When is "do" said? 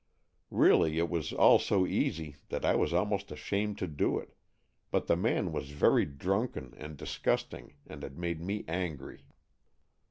3.87-4.17